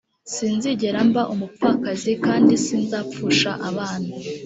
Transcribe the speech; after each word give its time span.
sinzigera 0.33 0.99
mba 1.09 1.23
umupfakazi 1.33 2.11
kandi 2.25 2.53
sinzapfusha 2.65 3.51
abana 3.69 4.09